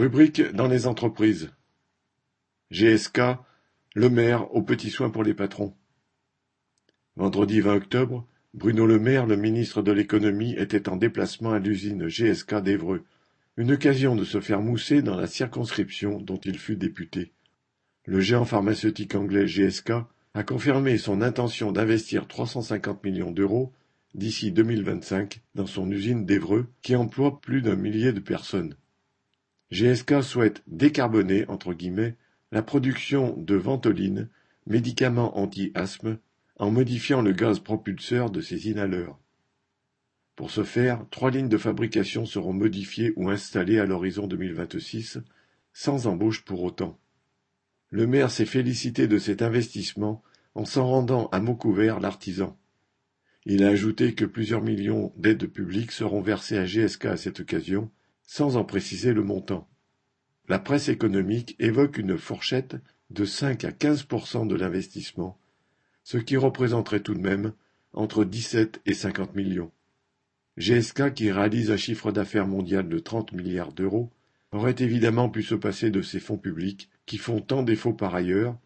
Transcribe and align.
Rubrique 0.00 0.40
dans 0.54 0.66
les 0.66 0.86
entreprises. 0.86 1.50
GSK, 2.70 3.20
Le 3.94 4.08
Maire 4.08 4.50
aux 4.54 4.62
petits 4.62 4.88
soins 4.88 5.10
pour 5.10 5.22
les 5.22 5.34
patrons. 5.34 5.74
Vendredi 7.16 7.60
20 7.60 7.74
octobre, 7.74 8.26
Bruno 8.54 8.86
Le 8.86 8.98
Maire, 8.98 9.26
le 9.26 9.36
ministre 9.36 9.82
de 9.82 9.92
l'économie, 9.92 10.54
était 10.54 10.88
en 10.88 10.96
déplacement 10.96 11.52
à 11.52 11.58
l'usine 11.58 12.08
GSK 12.08 12.62
d'Evreux, 12.62 13.04
une 13.58 13.72
occasion 13.72 14.16
de 14.16 14.24
se 14.24 14.40
faire 14.40 14.62
mousser 14.62 15.02
dans 15.02 15.16
la 15.16 15.26
circonscription 15.26 16.18
dont 16.18 16.40
il 16.46 16.58
fut 16.58 16.76
député. 16.76 17.32
Le 18.06 18.20
géant 18.20 18.46
pharmaceutique 18.46 19.14
anglais 19.14 19.44
GSK 19.44 19.92
a 20.32 20.42
confirmé 20.42 20.96
son 20.96 21.20
intention 21.20 21.72
d'investir 21.72 22.26
350 22.26 23.04
millions 23.04 23.32
d'euros 23.32 23.74
d'ici 24.14 24.50
2025 24.50 25.42
dans 25.54 25.66
son 25.66 25.90
usine 25.90 26.24
d'Evreux 26.24 26.68
qui 26.80 26.96
emploie 26.96 27.38
plus 27.42 27.60
d'un 27.60 27.76
millier 27.76 28.14
de 28.14 28.20
personnes. 28.20 28.76
GSK 29.72 30.22
souhaite 30.22 30.62
décarboner 30.66 31.46
entre 31.48 31.74
guillemets 31.74 32.16
la 32.52 32.62
production 32.62 33.36
de 33.36 33.54
ventoline, 33.54 34.28
médicament 34.66 35.38
anti-asthme, 35.38 36.18
en 36.58 36.70
modifiant 36.70 37.22
le 37.22 37.32
gaz 37.32 37.60
propulseur 37.60 38.30
de 38.30 38.40
ses 38.40 38.68
inhaleurs. 38.68 39.18
Pour 40.34 40.50
ce 40.50 40.64
faire, 40.64 41.04
trois 41.10 41.30
lignes 41.30 41.48
de 41.48 41.58
fabrication 41.58 42.26
seront 42.26 42.52
modifiées 42.52 43.12
ou 43.16 43.30
installées 43.30 43.78
à 43.78 43.86
l'horizon 43.86 44.26
2026, 44.26 45.18
sans 45.72 46.06
embauche 46.06 46.44
pour 46.44 46.62
autant. 46.62 46.98
Le 47.90 48.06
maire 48.06 48.30
s'est 48.30 48.46
félicité 48.46 49.06
de 49.06 49.18
cet 49.18 49.42
investissement 49.42 50.22
en 50.54 50.64
s'en 50.64 50.86
rendant 50.86 51.28
à 51.28 51.40
mots 51.40 51.56
couverts 51.56 52.00
l'artisan. 52.00 52.58
Il 53.46 53.64
a 53.64 53.68
ajouté 53.68 54.14
que 54.14 54.24
plusieurs 54.24 54.62
millions 54.62 55.12
d'aides 55.16 55.46
publiques 55.46 55.92
seront 55.92 56.20
versées 56.20 56.58
à 56.58 56.64
GSK 56.64 57.06
à 57.06 57.16
cette 57.16 57.40
occasion, 57.40 57.90
sans 58.30 58.56
en 58.56 58.62
préciser 58.62 59.12
le 59.12 59.24
montant. 59.24 59.68
La 60.48 60.60
presse 60.60 60.88
économique 60.88 61.56
évoque 61.58 61.98
une 61.98 62.16
fourchette 62.16 62.76
de 63.10 63.24
5 63.24 63.64
à 63.64 63.72
15% 63.72 64.46
de 64.46 64.54
l'investissement, 64.54 65.36
ce 66.04 66.16
qui 66.16 66.36
représenterait 66.36 67.00
tout 67.00 67.14
de 67.14 67.20
même 67.20 67.54
entre 67.92 68.24
17 68.24 68.82
et 68.86 68.94
50 68.94 69.34
millions. 69.34 69.72
GSK, 70.58 71.12
qui 71.12 71.32
réalise 71.32 71.72
un 71.72 71.76
chiffre 71.76 72.12
d'affaires 72.12 72.46
mondial 72.46 72.88
de 72.88 73.00
30 73.00 73.32
milliards 73.32 73.72
d'euros, 73.72 74.12
aurait 74.52 74.76
évidemment 74.78 75.28
pu 75.28 75.42
se 75.42 75.56
passer 75.56 75.90
de 75.90 76.00
ces 76.00 76.20
fonds 76.20 76.38
publics 76.38 76.88
qui 77.06 77.18
font 77.18 77.40
tant 77.40 77.64
défaut 77.64 77.94
par 77.94 78.14
ailleurs, 78.14 78.56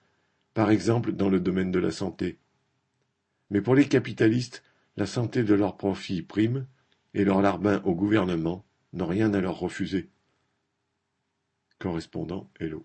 par 0.52 0.70
exemple 0.70 1.12
dans 1.12 1.30
le 1.30 1.40
domaine 1.40 1.70
de 1.70 1.78
la 1.78 1.90
santé. 1.90 2.36
Mais 3.48 3.62
pour 3.62 3.74
les 3.74 3.88
capitalistes, 3.88 4.62
la 4.98 5.06
santé 5.06 5.42
de 5.42 5.54
leurs 5.54 5.78
profits 5.78 6.20
prime, 6.20 6.66
et 7.14 7.24
leur 7.24 7.40
larbin 7.40 7.80
au 7.84 7.94
gouvernement 7.94 8.62
n'ont 8.94 9.06
rien 9.06 9.34
à 9.34 9.40
leur 9.40 9.58
refuser. 9.58 10.08
Correspondant 11.78 12.50
Hello. 12.58 12.82